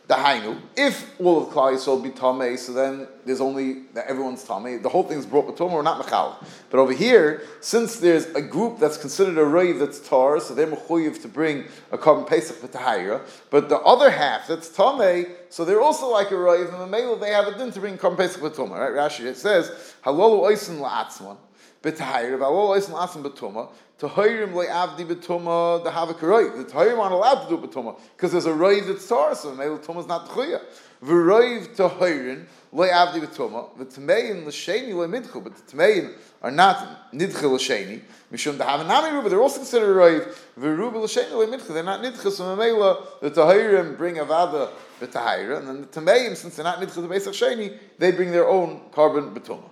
[0.10, 0.60] the Hainu.
[0.76, 4.82] If all of Klal Yisrael be Tameh, so then there's only that everyone's Tameh.
[4.82, 6.44] The whole thing's brought with Tumah, we're not Mechal.
[6.72, 10.66] But over here, since there's a group that's considered a Raiv that's Tar, so they're
[10.66, 13.22] Mechuyiv to bring a korban Pesach with Tahira.
[13.52, 17.20] But the other half that's Tameh, so they're also like a Raiv, and the Mela
[17.20, 18.80] they have a din to bring korban Pesach Tumah.
[18.80, 18.92] Right?
[18.92, 21.38] Rashi it says, Halolu Oisin La'atzman.
[21.82, 27.56] B'tahir, v'alo oisin asim b'tuma, tahirim le'avdi b'tuma, the a The tahirim aren't allowed to
[27.56, 30.60] do b'tuma, because there's a roiv that's tar, so mele is not tchuya.
[31.02, 38.58] V'roiv tahirin le'avdi b'tuma, v'tmein l'sheni le'midchu, but the tmein are not nidche l'sheni, mishum
[38.58, 42.58] the have nami ruba, they're also considered roiv, v'ruba l'sheni le'midchu, they're not nidche, so
[42.58, 47.08] mele the tahirim bring avada b'tahira, and then the tmeim, since they're not nidche the
[47.08, 49.64] basic sheni, they bring their own korban b'tuma.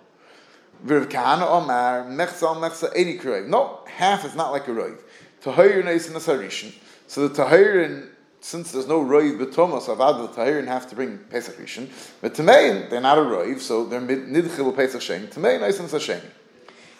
[0.83, 3.47] Rav Kahana Omar, Mechza Mechza Eni Kurev.
[3.47, 4.99] No, half is not like a Roiv.
[5.41, 6.73] Tahir Neis in the Sarishan.
[7.07, 8.09] So the Tahirin,
[8.41, 11.89] since there's no Roiv B'Toma, so Avad the Tahirin have to bring Pesach Rishon.
[12.21, 15.27] But Tamein, they're not a Roiv, so they're Nidchil Pesach Sheni.
[15.27, 16.21] Tamein Neis in Sasheni.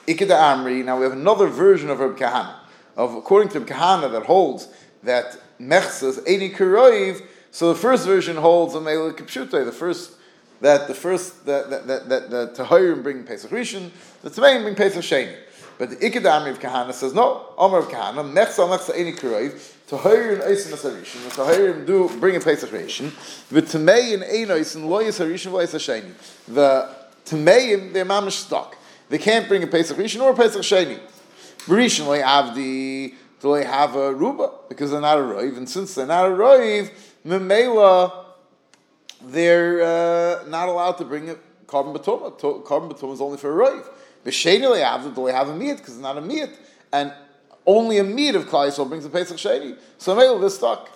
[0.08, 2.56] Ikeda Amri, now we have another version of Rav Kahana.
[2.96, 4.70] Of, according to Rav Kahana, that holds
[5.04, 10.17] that Mechza is Eni Kurev, so the first version holds a Mele Kipshute, the first
[10.62, 13.92] that the first that that that, the Tahirim bring Pesach Rishon,
[14.22, 15.36] the Tmeim bring Pesach Sheni.
[15.78, 17.54] But the Ikadami of Kahana says no.
[17.58, 19.52] Omer of Kahana Mechsa Mechsa Eni Kurayv
[19.88, 21.24] Tahirim Eisin Asarishin.
[21.30, 23.12] The Tahirim do bring a Pesach Rishon.
[23.50, 25.72] The Tmeim Ein Eisin Lo Yis Harishin Lo Yis.
[26.48, 28.76] The Tmeim they're mamish stuck.
[29.10, 31.00] They can't bring a Pesach Rishon or a Pesach Sheni.
[31.68, 33.14] Rishon Lo Avdi.
[33.40, 36.30] Do they have a ruba because they're not a roiv, and since they're not a
[36.30, 36.90] roiv,
[37.24, 38.27] memela
[39.22, 42.40] they're uh, not allowed to bring a korban batoma.
[42.40, 43.88] Korban batoma is only for a roiv.
[44.26, 46.50] B'sheni le'avda do they have a meat because it's not a meat,
[46.92, 47.14] and
[47.66, 49.78] only a meat of Yisrael brings a Pesach Sheni.
[49.98, 50.90] So maybe they're stuck.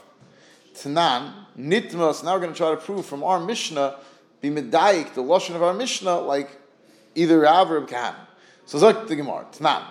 [0.73, 2.23] Tanan nitmas.
[2.23, 3.97] Now we're going to try to prove from our Mishnah,
[4.39, 6.49] be medayik the lashon of our Mishnah, like
[7.13, 8.15] either Rav or Kahan.
[8.65, 9.45] So Zok the Gemara.
[9.51, 9.83] Tanan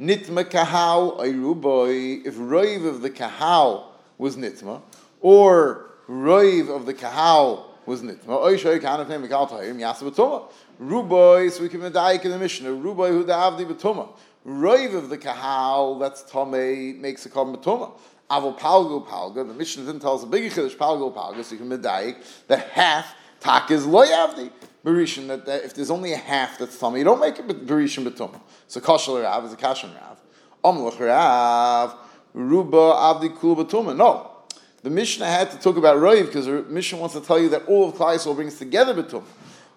[0.00, 2.26] nitma kahal ayruboy.
[2.26, 4.82] If roiv of the kahal was nitma,
[5.20, 8.42] or roiv of the kahal was nitma.
[8.42, 10.50] Oy shoy kan of name gal tahim yasa betuma.
[10.80, 12.70] Ruboy, so we can medayik in the Mishnah.
[12.70, 14.08] Ruboy who da'avdi betuma.
[14.46, 17.92] Roiv of the kahal, that's tome, makes a korban betuma.
[18.30, 19.46] Avol palgo palga.
[19.46, 22.16] The Mishnah didn't tell us a big chiddush palgo palga, so you can medayik
[22.46, 24.50] the half tak is loyavdi.
[24.84, 28.04] Berishin that, that, if there's only a half that's tummy, you don't make it berishin
[28.06, 28.38] betuma.
[28.68, 30.20] So kashal rav is a kashan rav.
[30.62, 31.96] Omlach rav
[32.34, 33.96] ruba avdi kul betuma.
[33.96, 34.30] No,
[34.84, 37.64] the Mishnah had to talk about Roiv because the Mishnah wants to tell you that
[37.66, 39.24] all of Klal Yisrael brings together Betum.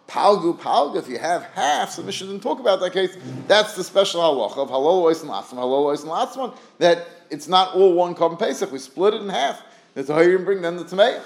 [0.05, 3.15] Palgu, Palgu, if you have half, the Mishnah didn't talk about that case.
[3.47, 7.47] That's the special halacha of halol ois and latzman, halol ois and latzman, that it's
[7.47, 8.69] not all one korban pesach.
[8.69, 9.63] We split it in half.
[9.93, 11.21] The Tahirim bring then the Tamei.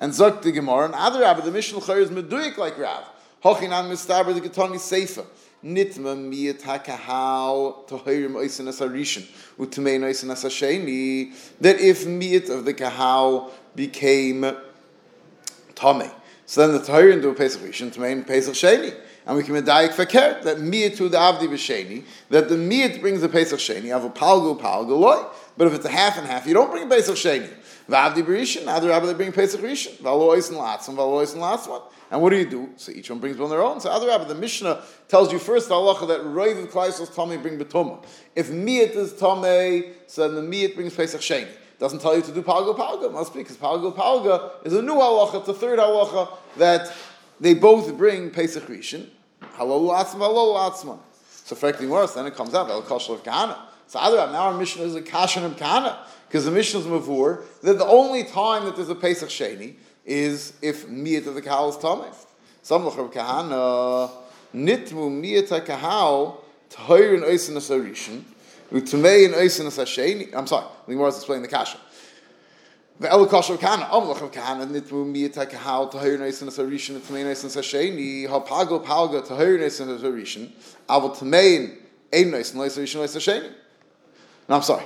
[0.00, 3.04] And Zok the Gemara, and other Rabbi, the Mishnah is meduyik like Rav.
[3.42, 5.24] Hochinan mistaber the Ketani Seifa
[5.64, 9.26] nitma miyat hakahal tohirim oisin as harishin
[9.58, 14.42] utmein oisin as hasheni that if miyat of the kahal became
[15.74, 16.10] tame,
[16.46, 18.94] so then the tohirim do a pesach rishon tmein pesach sheni.
[19.26, 23.20] And we can medayik fakir that miyat to the avdi b'sheni that the miyat brings
[23.20, 23.94] the pesach sheni.
[23.94, 25.22] A palgo palgo loy.
[25.58, 27.50] But if it's a half and half, you don't bring a pesach sheni.
[27.90, 28.64] V'avdi b'rishon.
[28.64, 29.98] Now the rabbi they bring pesach rishon.
[29.98, 30.94] V'alo oisin latzon.
[30.94, 31.82] V'alo oisin latzon.
[32.10, 32.70] And what do you do?
[32.76, 33.80] So each one brings one their own.
[33.80, 37.40] So other rabbi, the Mishnah tells you first the halacha that Roiv of Klaisos Tomei
[37.40, 38.02] bring betuma.
[38.34, 41.48] If Miyat is Tomei, so then the Miyat brings Pesach Sheni.
[41.78, 43.12] Doesn't tell you to do Palga Palga.
[43.12, 45.40] Must be because Palga Palga is a new halacha.
[45.40, 46.92] It's a third halacha that
[47.40, 49.08] they both bring Pesach Rishon.
[49.56, 50.98] Halol Atzma, Halol Atzma.
[51.20, 53.56] So frankly worse, then it comes out El Koshel of Kahana.
[53.86, 57.42] So other now our Mishnah is a Kashan of Kahana because the Mishnah is Mavur
[57.62, 59.76] that the only time that there's a Pesach Sheni
[60.08, 62.14] is if miyat of the kahal is tameh.
[62.62, 64.10] Some of kahana
[64.54, 66.38] nitmu miyat kahal
[66.70, 68.22] tahirin oisin asarishin
[68.72, 70.34] u'tamein oisin asasheni.
[70.34, 71.78] I'm sorry, the Gemara is explaining the kasha.
[73.00, 77.26] The el kasha kana amlach um of kahana nitmu miyat kahal tahirin oisin asarishin u'tamein
[77.26, 80.50] oisin asasheni hapago palga tahirin oisin asarishin
[80.88, 81.76] avol tamein
[82.12, 83.52] ein oisin asarishin asasheni.
[84.48, 84.84] No, I'm sorry.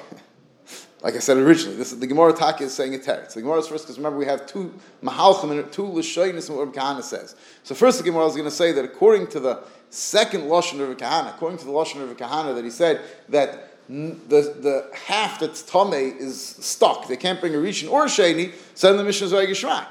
[1.03, 3.35] Like I said originally, this is the Gemara Taki is saying a teretz.
[3.35, 6.73] The Gemara is first because remember we have two mahalchim and two lashonis and what
[6.73, 7.35] Kahana says.
[7.65, 10.97] So first the Gemara is going to say that according to the second lashon of
[10.97, 15.63] Kahana, according to the lashon of Kahana, that he said that the, the half that's
[15.63, 17.09] tame is stuck.
[17.09, 18.53] They can't bring a rishon or a sheni.
[18.75, 19.87] Send the Mishnah zoy geshmak.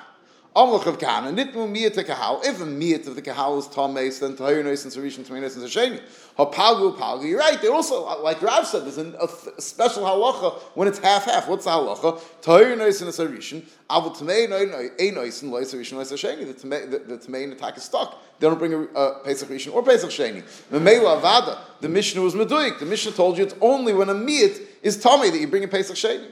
[0.56, 2.42] Amlach of Kahana, nitmu miyat the kahal.
[2.44, 5.66] If a miyat of the kahal is tameis, then tahir nois and sarishan tameis and
[5.66, 6.02] sheni.
[6.38, 7.26] Hapagu pagu.
[7.30, 7.62] You're right.
[7.62, 9.30] They're also, like Rav said, there's an, a,
[9.62, 11.48] special halacha when it's half half.
[11.48, 12.22] What's the halacha?
[12.42, 13.64] Tahir nois and sarishan.
[13.90, 16.46] Avu tamei nois nois and lois sarishan lois sheni.
[16.46, 18.22] The tamei and attack is stuck.
[18.42, 20.42] They don't bring a uh, Pesach Rishon or Pesach Sheni.
[20.72, 21.60] Memela Avada.
[21.80, 22.80] The Mishnah was meduik.
[22.80, 25.68] The Mishnah told you it's only when a miyat is tummy that you bring a
[25.68, 26.28] Pesach Sheni.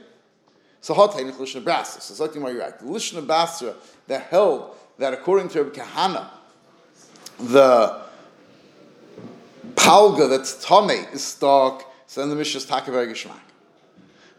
[0.80, 2.00] So Hataynik Lishna Basra.
[2.00, 2.78] So it's like you're right.
[2.80, 3.74] Lishna Basra
[4.06, 6.28] that held that according to Rabbi Kahana,
[7.38, 8.02] the
[9.74, 13.40] palga that's tame is stuck, so then the Mishnah is takaver geshmak.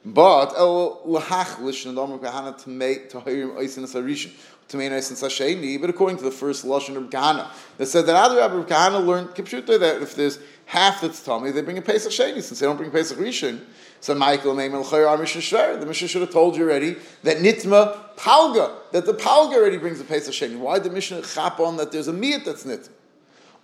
[0.04, 4.32] But el lahach lishna Rabbi Kahana tamei tahirim oisin sarishin
[4.77, 5.79] sasheni.
[5.79, 9.29] But according to the first lashon of Kahana, that said that other Rabbi Kahana learned
[9.29, 12.77] kipshuta that if there's half that's tummy, they bring a pesach sheni since they don't
[12.77, 13.62] bring pesach rishon.
[13.99, 15.79] So Michael name el Mishnah shver.
[15.79, 19.99] The Mishnah should have told you already that nitma palga that the palga already brings
[19.99, 20.57] a pesach sheni.
[20.57, 22.89] Why did the Mishnah chap on that there's a miyat that's nitma?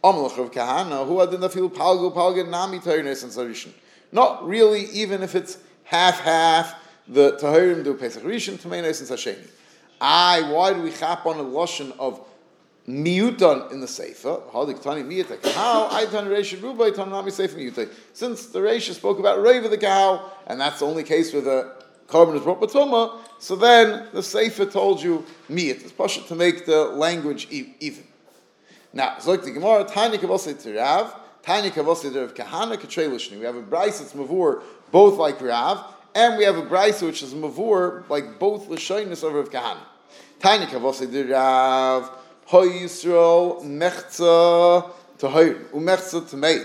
[0.04, 3.72] Amalach of Kahana, who had the feel palgo palga nami tayrnes and sarishin.
[4.12, 6.76] Not really, even if it's half half.
[7.08, 9.48] The tahirim do pesach rishon, tamenes and sasheni.
[10.00, 12.22] I, why do we chap on a lotion of
[12.88, 14.42] miutan in the sefer?
[14.52, 15.24] Tani.
[15.54, 17.90] How I tan reish rubai tan nami sefer miutai.
[18.14, 21.74] Since the reish spoke about rave the cow, and that's the only case where the
[22.08, 25.82] korban is brought batuma, so then the sefer told you miut.
[25.82, 28.04] It's possible to make the language even.
[28.94, 33.38] Now, like the Gemara, Tanya Kavosei to Rav, Tanya Kavosei Rav Kahana, Katrei Lishni.
[33.38, 35.84] We have a Bryce that's Mavur, both like Rav,
[36.18, 39.82] and we have a Bryce which is Mavur, like both Lishonis of Rav Kahana.
[40.40, 42.10] Tanya Kavosei to Rav,
[42.46, 46.64] Ho Yisrael, Mechza, to Hoy, Umechza to Mei.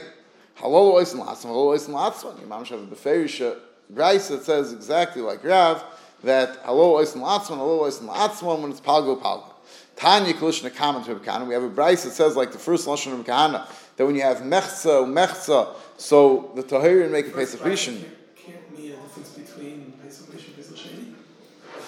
[0.57, 2.43] Halol Ois Latzman, Halol Ois Latzman.
[2.43, 3.59] Imam Shav Beferisha,
[3.91, 5.85] Bryce that says exactly like Rav,
[6.25, 9.53] that Halol Ois Latzman, Halol Ois Latzman, when it's Palgo Palgo.
[9.97, 11.47] Tanya Kalishna comment to Kahana.
[11.47, 14.23] We have a Bryce that says, like the first Lashon of Kahana, that when you
[14.23, 18.03] have Mechza, Mechza, so the Tahirin make a Pesach Rishon.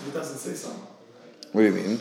[0.06, 0.70] It doesn't say so.
[1.52, 2.00] What do you mean?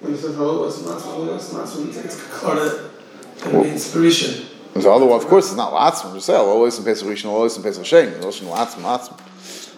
[0.00, 2.90] When it says, oh, it's not, so it's Kakara,
[3.38, 4.48] that means Rishon.
[4.80, 6.14] So otherwise, of course, it's not Latzman.
[6.14, 8.18] Just say, always in Pesach Rishon, always in Pesach Sheni.
[8.20, 9.20] Lashon Latzman, Latzman.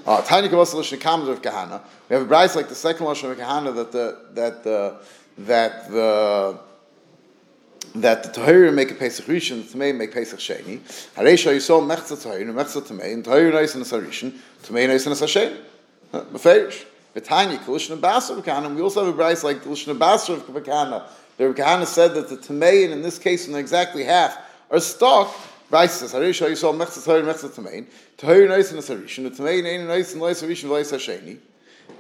[0.07, 1.83] Uh, Tanya Kavasa Lashon Kamas of Kahana.
[2.09, 4.97] We have a Bryce like the second Lashon of Kahana that the that the
[5.39, 6.59] that the
[7.97, 10.79] that the Tahir make a Pesach Rishon, the Tamei make Pesach Sheni.
[11.17, 14.33] Hareisha Yisrael Mechza Tahir, Mechza Tamei, and Tahir Neis and Asarishon,
[14.63, 15.59] Tamei Neis and Asasheni.
[16.23, 16.85] Beferish.
[17.15, 21.07] V'tanya Kalishna Basar of We also have a Bryce like Kalishna Basar of Kahana.
[21.37, 24.37] The Kahana said that the Tamei, in this case, in exactly half,
[24.71, 25.35] are stuck
[25.71, 29.89] Bryce says, Harisha Yisrael Mechza Tahir Mechza Tamein, Tahir Neis and Asarishon, the Tamein Ein
[29.89, 31.39] Neis and Leis Arishon Leis Hasheni.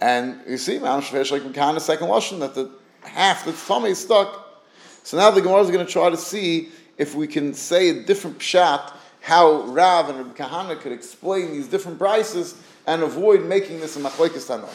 [0.00, 2.70] And you see, Mount Shvesh like Mekana second Lashon, that the
[3.02, 4.62] half that's tummy is stuck.
[5.02, 8.02] So now the Gemara is going to try to see if we can say a
[8.04, 12.54] different pshat, how Rav and Rabbi Kahana could explain these different prices
[12.86, 14.68] and avoid making this a machlekes tanon.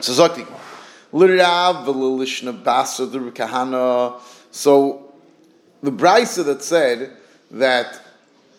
[0.00, 0.28] So
[1.12, 4.20] Lirav v'lilishna basa the Kahana.
[4.50, 5.12] So
[5.82, 7.16] the brisa that said
[7.50, 8.00] that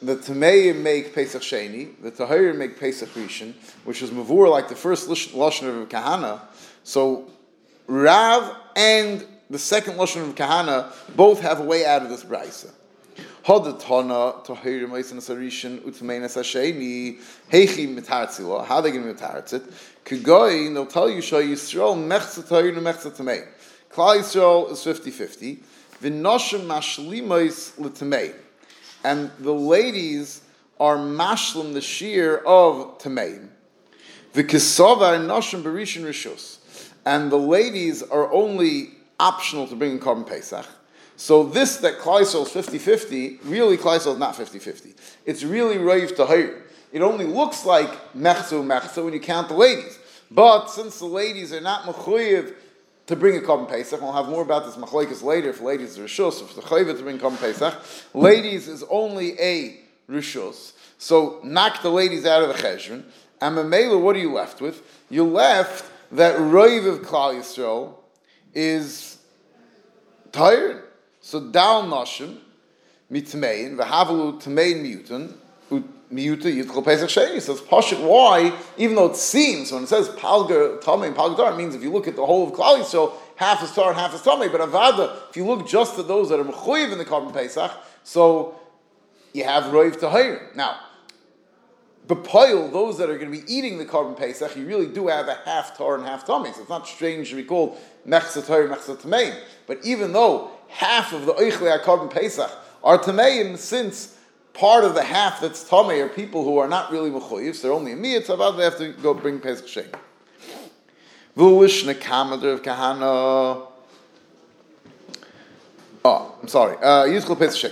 [0.02, 3.54] the Tameim make Pesach Sheni, the Tahirim make Pesach Rishon,
[3.86, 6.42] which is Mavur like the first Lashon of Kahana.
[6.84, 7.30] So
[7.88, 12.72] Rav and the second Lashon of Kahana both have a way out of this brisa.
[13.46, 17.20] Hodatana Tahirim Eisan Sarishan Utmein Sasheni
[17.52, 18.66] Heichi Mitartzila.
[18.66, 19.64] How are they going to mitartz it?
[20.06, 23.46] Kagoi, they'll tell you Shah Yisrael Mechza Tahirim Mechza Tameim.
[23.92, 25.58] Klal Yisrael is 50-50.
[26.02, 28.34] V'noshim mashlimais l'tamei.
[29.04, 30.42] And the ladies
[30.80, 33.50] are mashlim the shear of tameim.
[34.34, 36.60] V'kisava noshim berishin rishus.
[37.06, 40.66] And the ladies are only optional to bring in korban pesach.
[41.16, 44.96] So this that Kleisel is 50-50, really Kleisel is not 50-50.
[45.26, 46.64] It's really Rav Tahir.
[46.92, 50.00] It only looks like Mechzu Mechzu when you count the ladies.
[50.30, 52.56] But since the ladies are not Mechuyev
[53.08, 54.02] to bring a Korban Pesach.
[54.02, 55.50] We'll have more about this machlekes later.
[55.50, 57.76] If ladies are rishus, if the chayvah to bring Korban Pesach,
[58.14, 60.74] ladies is only a rishus.
[60.98, 63.04] So knock the ladies out of the cheshvan.
[63.42, 64.82] And Mamela, what are you left with?
[65.10, 67.96] You're left that roiv of Klal Yisrael
[68.54, 69.18] is
[70.32, 70.84] tired.
[71.26, 72.36] So down nashim
[73.10, 75.34] mitmein v'havalu tmein mutan
[76.12, 77.42] Miyuta Yitkal Pesach Sheni.
[77.42, 81.54] So it's Pashit why, even though it seems, when it says Palgar Tame and Palgar
[81.54, 84.00] it means if you look at the whole of Klal Yisrael, half is Tar and
[84.00, 84.52] half is Tame.
[84.52, 87.72] But Avada, if you look just at those that are Mechuyev in the Korban Pesach,
[88.04, 88.60] so
[89.32, 90.52] you have Roiv Tahir.
[90.56, 90.78] Now,
[92.06, 95.30] Bepoil, those that are going to be eating the Korban Pesach, you really do have
[95.30, 96.54] a half Tar and half Tame.
[96.54, 99.36] So it's not strange to be called Mechza Tar, Mechza Tamein.
[99.66, 102.52] But even though half of the Oichle Korban Pesach
[102.84, 104.18] are Tameim, since
[104.54, 107.78] part of the half that's Tamei are people who are not really Mechoyiv, so they're
[107.78, 109.86] only a Miyat, they have to go bring Pesach Shem.
[111.38, 113.68] Vulish Nekamader of Kahana.
[116.06, 116.76] Oh, I'm sorry.
[116.78, 117.72] Uh, Yizchel Pesach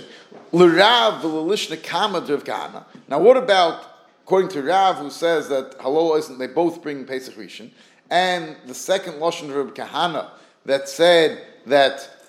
[0.52, 2.84] L'Rav v'Lish Nekamader of Kahana.
[3.08, 3.84] Now, what about,
[4.24, 7.70] according to Rav, who says that Halol isn't, they both bring Pesach Rishon,
[8.10, 10.30] and the second Lashon of Kahana
[10.64, 12.21] that said that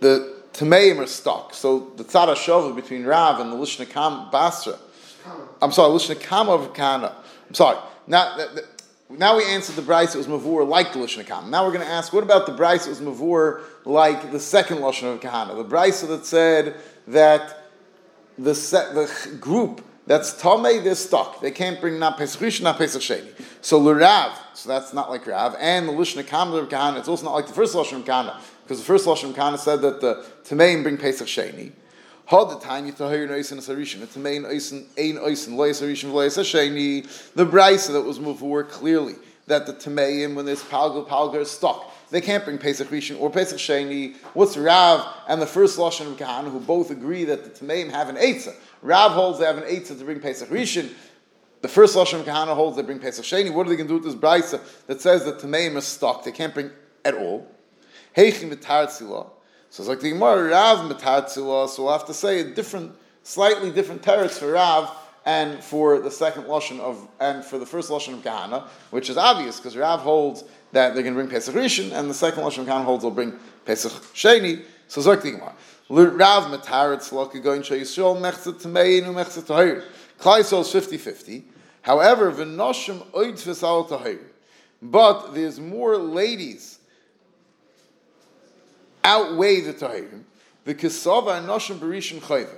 [0.00, 1.54] the Tameim are stuck.
[1.54, 4.78] So the Tzara Shova between Rav and the Lishna Kam Basra.
[5.62, 7.14] I'm sorry, Lishna Kam of Kana.
[7.48, 7.78] I'm sorry.
[8.06, 8.36] Now,
[9.10, 11.50] now we answered the Bryce, it was Mavur like the Lishna Kam.
[11.50, 14.78] Now we're going to ask, what about the Bryce, it was Mavur like the second
[14.78, 15.56] Lashon of Kahana?
[15.56, 16.76] The Bryce that said
[17.08, 17.68] that
[18.38, 21.40] the, set, the group that's Tomei, they're stuck.
[21.40, 23.28] They can't bring not Pesach Rishon, not Pesach Sheni.
[23.60, 27.26] So L'Rav, so that's not like Rav, and the Lishna Kam of Kahana, it's also
[27.26, 30.24] not like the first Lashon of Kahana because the first Lashon Kana said that the
[30.44, 31.72] Tameim bring Pesach Sheni.
[32.26, 33.98] Had the time you tahir noisen as harishin.
[33.98, 37.34] The Tamein oisen ein oisen loyas Sheni.
[37.34, 39.16] The brisa that was moved forward clearly
[39.48, 41.92] that the Tameim when there's palgal palgar is stuck.
[42.10, 44.14] They can't bring Pesach Rishon or Pesach Sheni.
[44.34, 48.08] What's Rav and the first Lashon of Kahana who both agree that the Tameim have
[48.08, 48.54] an Eitzah.
[48.82, 50.92] Rav holds they have an Eitzah to bring Pesach Rishon.
[51.62, 53.52] The first Lashon of Kahana holds they bring Pesach Sheni.
[53.52, 56.22] What are they going to do with this brisa that says that Tameim is stuck?
[56.22, 56.70] They can't bring
[57.04, 57.48] at all.
[58.16, 59.30] Heichi mitarzila.
[59.70, 61.68] So it's like the Gemara Rav mitarzila.
[61.68, 62.92] So we'll have to say a different,
[63.22, 64.90] slightly different teretz for Rav
[65.24, 69.16] and for the second lashon of and for the first lashon of Kahana, which is
[69.16, 72.60] obvious because Rav holds that they're going to bring Pesach Rishon, and the second lashon
[72.60, 74.64] of Kahana holds they'll bring Pesach Sheni.
[74.88, 75.54] So it's like the Gemara.
[75.88, 79.84] Rav mitaretz laka going to Yisrael mechzet tamein u mechzet tahir.
[80.18, 81.42] Klai is 50-50.
[81.82, 84.20] However, v'noshim oid v'sal tahir.
[84.82, 86.79] But there's more ladies
[89.04, 90.22] outweigh the Tahirim.
[90.64, 92.54] The Kisava and Noshim Barishin Chayva.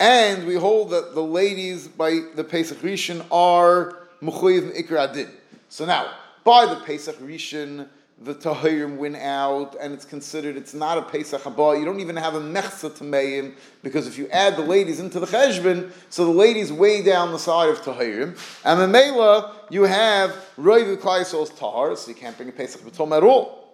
[0.00, 5.28] And we hold that the ladies by the Pesach Rishon are Mechuyev Ikra Adin.
[5.68, 6.12] So now,
[6.44, 7.88] by the Pesach Rishon,
[8.20, 11.78] the Tahirim win out, and it's considered it's not a Pesach Haba.
[11.78, 15.26] You don't even have a Mechza Tameim, because if you add the ladies into the
[15.26, 18.38] Cheshbon, so the ladies weigh down the side of Tahirim.
[18.64, 23.16] And the Mela, you have Roiv Klaisol's Tahar, so you can't bring a Pesach Batom
[23.16, 23.67] at all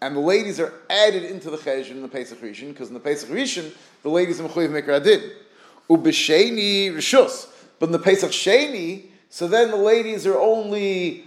[0.00, 3.00] and the ladies are added into the cheshbon in the Pesach Rishon, because in the
[3.00, 5.30] Pesach Rishon, the ladies are mechuyev mikra adin.
[5.88, 7.48] Ubesheni rishus.
[7.78, 11.24] But in the Pesach Sheni, so then the ladies are only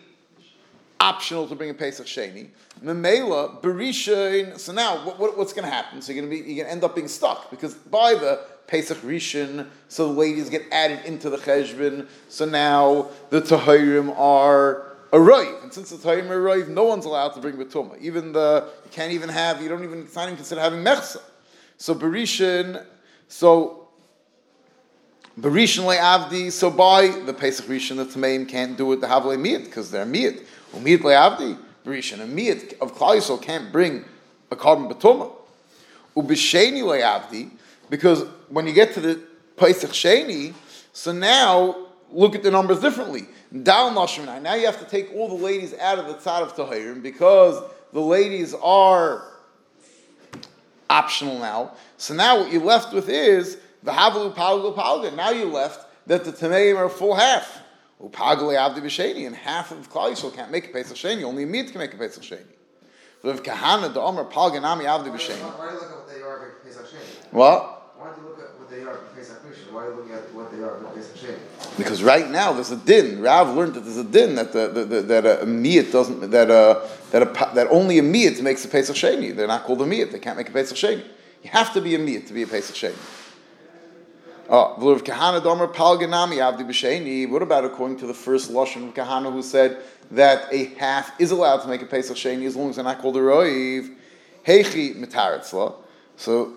[1.00, 2.50] optional to bring a Pesach Sheni.
[2.84, 6.02] Memela, Berisha, so now what, what, what's going to happen?
[6.02, 8.40] So you're going to be, you're going to end up being stuck, because by the
[8.68, 14.87] Pesach Rishon, so the ladies get added into the cheshbon, so now the Tahirim are
[15.18, 18.00] a and since it's a roiv, no one's allowed to bring betuma.
[18.00, 21.22] Even the you can't even have you don't even it's not even consider having mechsa.
[21.78, 22.84] So berishin,
[23.28, 23.90] so
[25.40, 26.52] berishin le'avdi.
[26.52, 30.06] So by the pesach rishon, the tameim can't do it the havle miyat because they're
[30.06, 30.44] miyat.
[30.72, 34.06] Well, miyat le'avdi berishin, a miyat of klal can't bring
[34.52, 35.32] a korban betuma.
[36.16, 37.50] Ubisheni le'avdi
[37.90, 39.22] because when you get to the
[39.56, 40.54] pesach sheni,
[40.94, 43.28] so now look at the numbers differently.
[43.64, 43.92] Dal.
[43.92, 47.64] Now you have to take all the ladies out of the tzad of Tahirim because
[47.94, 49.24] the ladies are
[50.90, 51.74] optional now.
[51.98, 55.16] So now what you're left with is the Havalu Palgu Palga.
[55.16, 57.62] Now you're left that the Tameim are full half.
[58.04, 61.24] Upagale Avdi B'Sheni, and half of Klal Yisrael can't make a Pesach Sheni.
[61.24, 62.46] Only a Mid can make a Pesach Sheni.
[63.24, 65.40] So if Kahana, the Omer, Palganami Avdi B'Sheni.
[65.42, 67.34] Why do you look at what they are Pesach Sheni?
[67.34, 67.96] What?
[67.98, 69.72] Why do you look at what they are Pesach Rishon?
[69.72, 71.40] Why are you looking at what they are Pesach Sheni?
[71.78, 73.22] Because right now there's a din.
[73.22, 76.50] Rav learned that there's a din that the, the, the that a, miyat doesn't that
[76.50, 79.36] a that a that only a miyat makes a pesach sheni.
[79.36, 80.12] They're not called a miyat.
[80.12, 81.04] They can't make a pesach sheni.
[81.44, 82.96] You have to be a miyat to be a pesach sheni.
[84.50, 87.30] Ah, oh, V'luv Kahana Domer Palganami Avdi B'Sheni.
[87.30, 91.32] What about according to the first Lashon of Kahana who said that a half is
[91.32, 93.94] allowed to make a Pesach Sheni as long as they're not called a Roiv?
[94.46, 95.76] Heichi Mitaritzla.
[96.16, 96.54] So,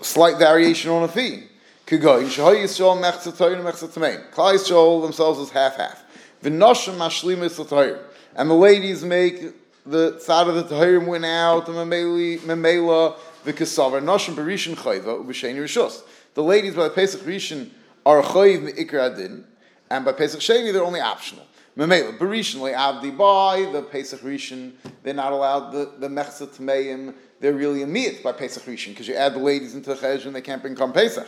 [0.00, 1.48] slight variation on a theme.
[1.86, 4.30] Kigoyin Shahoy Yisrael Mechzatoyin Mechzatamein.
[4.30, 6.04] Klai Yisrael themselves is half-half.
[6.42, 8.00] V'noshim Mashlim Yisrael
[8.34, 9.54] And the ladies make
[9.86, 15.56] the side of the Tahirim win out, the Memela, the Kasavar, Noshim Berishin Chayva, Ub'Sheni
[15.56, 16.02] Rishus
[16.34, 17.70] the ladies by the Pesach Rishon
[18.04, 19.44] are chayiv me'ikra adin,
[19.88, 21.46] and by Pesach Sheni they're only optional.
[21.76, 24.72] Memela, Barishon Abdi by the Pesach Rishon,
[25.02, 29.08] they're not allowed the, the Mechza Tmeim, they're really a meat by Pesach Rishon, because
[29.08, 31.26] you add the ladies into the Chej and they can't bring Kam Pesach.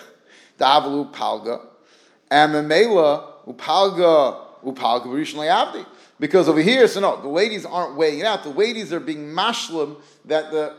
[0.59, 1.61] Da'avalu Palga,
[2.31, 5.85] and Memela, Upalga, Upalga Barishon Abdi.
[6.19, 8.43] Because over here, so no, the ladies aren't weighing it out.
[8.43, 10.75] The ladies are being mashlim that the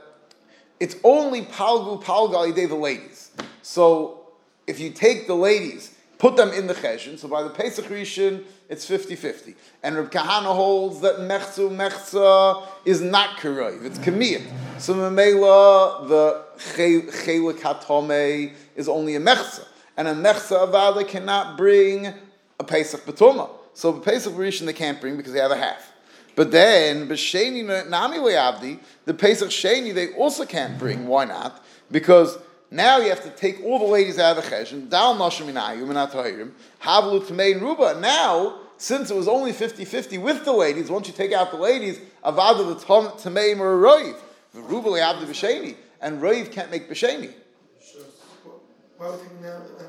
[0.80, 3.32] it's only palgu palga day the ladies.
[3.62, 4.28] So
[4.68, 8.44] if you take the ladies, put them in the cheshin, so by the Pesach Rishon,
[8.70, 9.56] it's 50-50.
[9.82, 14.46] And Reb Kahana holds that mechzu mechza is not karoiv, it's kamiyat.
[14.80, 19.66] So Mamela, the chelik hatome is only a mechza.
[19.98, 22.14] And a mechza avada cannot bring
[22.60, 23.50] a Pesach betuma.
[23.74, 25.92] So the Pesach Rishon they can't bring because they have a half.
[26.36, 31.08] But then, b'sheni nami le'avdi, the Pesach Sheni they also can't bring.
[31.08, 31.66] Why not?
[31.92, 32.38] Because
[32.70, 35.90] now you have to take all the ladies out of the cheshen, dal nashim inayim
[35.90, 38.00] and havlu tmein ruba.
[38.00, 42.00] Now, since it was only 50-50 with the ladies, once you take out the ladies,
[42.24, 44.16] avada the tmeim or a roiv.
[44.54, 47.32] The ruba le'avdi b'sheni, and roiv can't make b'sheni.
[47.32, 48.87] Why are we thinking now?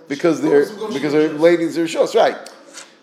[0.09, 2.37] Because they're because they're ladies are shos, right?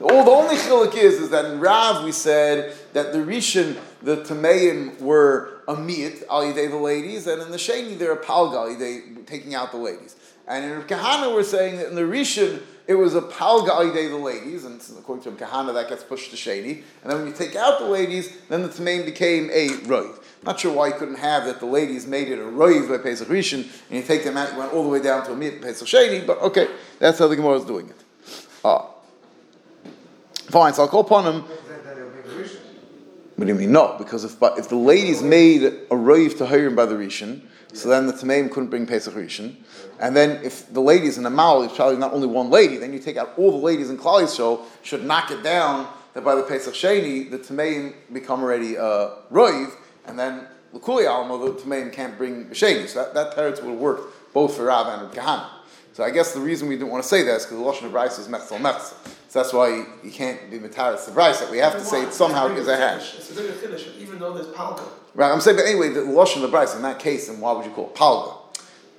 [0.01, 4.17] All the only chilik is is that in Rav we said that the Rishon, the
[4.17, 9.23] Tameim were a miet al the ladies, and in the Sheni they're a palga al
[9.25, 10.15] taking out the ladies.
[10.47, 14.09] And in Kahana we're saying that in the Rishon it was a palga al yidei
[14.09, 16.83] the ladies, and according to Kahana that gets pushed to Sheni.
[17.01, 20.21] And then when you take out the ladies, then the Tameim became a roiv.
[20.43, 23.27] Not sure why you couldn't have that the ladies made it a roiv by Pesach
[23.27, 25.61] Rishon, and you take them out, you went all the way down to a miet
[25.61, 26.25] Pesach Sheni.
[26.27, 26.67] But okay,
[26.99, 27.95] that's how the Gemara is doing it.
[28.63, 28.91] Ah.
[30.49, 31.43] Fine, so I'll call upon him.
[33.35, 33.71] What do you mean?
[33.71, 37.41] No, because if if the ladies made a roiv to Hiram by the Rishon,
[37.73, 39.57] so then the Tameim couldn't bring Pesach Rishon.
[39.99, 42.93] And then if the ladies in the Mal is probably not only one lady, then
[42.93, 46.35] you take out all the ladies in Klal show should knock it down that by
[46.35, 49.73] the Pesach Sheni, the Tameim become already uh, a roiv,
[50.05, 52.87] and then L'kuli Alma, the Tameim can't bring Sheni.
[52.87, 55.49] So that, that territory would work both for Rav and Kahana.
[55.91, 57.87] So I guess the reason we didn't want to say that is because the Lashon
[57.87, 58.95] of Bryce is Mechzel Mechzel.
[59.35, 61.41] So that's why you, you can't be Mataris the Bryce.
[61.41, 63.15] That we have to say it somehow is a hash.
[63.15, 64.87] It's a bigger finish, even though there's palka.
[65.13, 67.51] Right, I'm saying, but anyway, the Lashon of the Bryce, in that case, then why
[67.51, 68.37] would you call it Palga?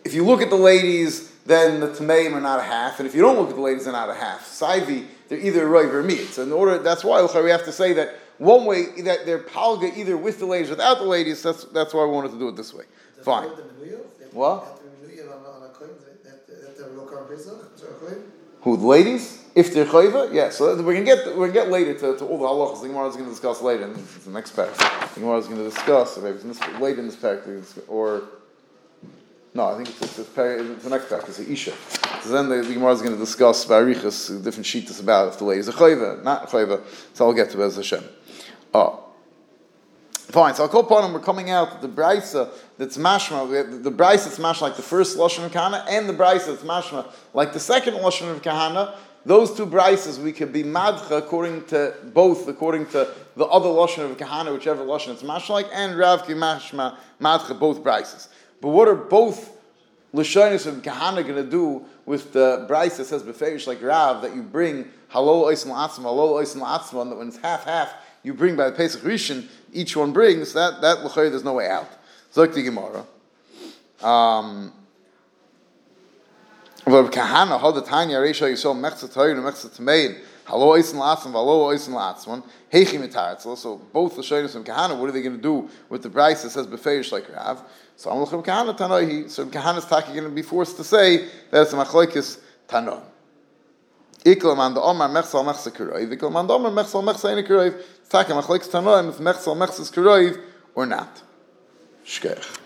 [0.04, 3.14] If you look at the ladies, then the Tameim are not a half, and if
[3.14, 4.46] you don't look at the ladies, they're not a half.
[4.46, 6.26] Saivi, they're either a Roiv or a meat.
[6.26, 9.96] So in order, that's why we have to say that one way, that they're Palga
[9.96, 12.56] either with the ladies without the ladies, that's, that's why we wanted to do it
[12.56, 12.84] this way.
[13.22, 13.48] Fine.
[14.32, 14.82] What?
[18.60, 19.45] Who the ladies?
[19.56, 20.50] If they're chayva, yeah.
[20.50, 22.82] So we're gonna get we're gonna get later to, to all the halachas.
[22.82, 25.14] The Gemara is going to discuss later, and it's the next parak.
[25.14, 28.24] The Gemara is going to discuss, maybe in this, later in this parak, or
[29.54, 31.26] no, I think it's, it's, it's, the next parak.
[31.26, 31.72] It's the isha.
[32.20, 35.44] So then the, the Gemara is going to discuss varichas, different sheetas about if the
[35.44, 36.82] ladies are chayva, not chayva.
[37.14, 38.04] So I'll get to Bez Hashem.
[38.74, 39.04] Oh.
[40.12, 41.14] Fine, so I'll call upon him.
[41.14, 43.48] We're coming out the brisa that's mashma.
[43.70, 46.62] The, the brisa that's mashma like the first lashon of kahana, and the brisa that's
[46.62, 48.96] mashma like the second lashon of kahana.
[49.26, 54.08] Those two brises we could be madcha according to both, according to the other lashon
[54.08, 58.28] of kahana, whichever lashon it's mashma like, and Rav mashma madcha both brises.
[58.60, 59.50] But what are both
[60.14, 64.32] lashonis of kahana going to do with the brise that says beferish like Rav that
[64.32, 68.32] you bring halol oisim la'atzma, halol oisim la'atzma, and that when it's half half you
[68.32, 71.90] bring by the Pesach Rishon, each one brings, that, that there's no way out.
[72.32, 73.04] Zok the Gemara.
[74.02, 74.72] Um,
[76.86, 81.32] but kahana had the tanya reisha yisol mechzat hayr and mechzat tamein halo oisin latzman
[81.32, 83.56] valo oisin latzman heichim etaretzel.
[83.56, 86.42] So both the shaynos and kahana, what are they going to do with the price
[86.44, 87.60] that says befeish like Rav?
[87.96, 89.28] So I'm looking kahana tanoi.
[89.28, 93.02] So kahana's taki going to be forced to say that it's a machlokes tanoi.
[94.24, 96.16] Ikla man the Omar mechsal mechsa kuroiv.
[96.16, 97.82] Ikla man the Omar mechsal mechsa ene kuroiv.
[98.08, 99.56] Taka machlokes tanoim if mechsa
[99.92, 100.40] kuroiv
[100.76, 101.22] or not.
[102.04, 102.60] Shkech.